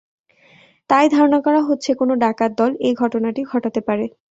তাই 0.89 1.05
ধারণা 1.09 1.39
করা 1.45 1.61
হচ্ছে, 1.63 1.91
কোনো 1.93 2.13
ডাকাত 2.23 2.51
দল 2.57 2.71
এ 2.79 2.89
ঘটনাটি 3.01 3.41
ঘটাতে 3.51 3.81
পারে। 3.87 4.05